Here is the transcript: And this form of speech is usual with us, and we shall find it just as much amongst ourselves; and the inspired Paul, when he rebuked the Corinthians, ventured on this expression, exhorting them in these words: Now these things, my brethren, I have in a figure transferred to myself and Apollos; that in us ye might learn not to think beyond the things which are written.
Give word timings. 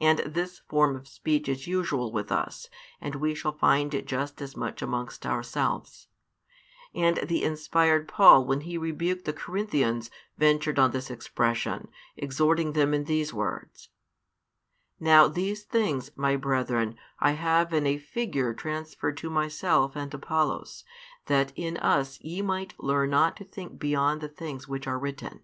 And 0.00 0.20
this 0.20 0.60
form 0.60 0.96
of 0.96 1.06
speech 1.06 1.46
is 1.46 1.66
usual 1.66 2.10
with 2.10 2.32
us, 2.32 2.70
and 3.02 3.16
we 3.16 3.34
shall 3.34 3.52
find 3.52 3.92
it 3.92 4.06
just 4.06 4.40
as 4.40 4.56
much 4.56 4.80
amongst 4.80 5.26
ourselves; 5.26 6.08
and 6.94 7.18
the 7.18 7.42
inspired 7.44 8.08
Paul, 8.08 8.46
when 8.46 8.62
he 8.62 8.78
rebuked 8.78 9.26
the 9.26 9.34
Corinthians, 9.34 10.10
ventured 10.38 10.78
on 10.78 10.92
this 10.92 11.10
expression, 11.10 11.88
exhorting 12.16 12.72
them 12.72 12.94
in 12.94 13.04
these 13.04 13.34
words: 13.34 13.90
Now 14.98 15.28
these 15.28 15.64
things, 15.64 16.12
my 16.16 16.34
brethren, 16.34 16.96
I 17.20 17.32
have 17.32 17.74
in 17.74 17.86
a 17.86 17.98
figure 17.98 18.54
transferred 18.54 19.18
to 19.18 19.28
myself 19.28 19.94
and 19.94 20.14
Apollos; 20.14 20.82
that 21.26 21.52
in 21.54 21.76
us 21.76 22.18
ye 22.22 22.40
might 22.40 22.72
learn 22.82 23.10
not 23.10 23.36
to 23.36 23.44
think 23.44 23.78
beyond 23.78 24.22
the 24.22 24.28
things 24.30 24.66
which 24.66 24.86
are 24.86 24.98
written. 24.98 25.42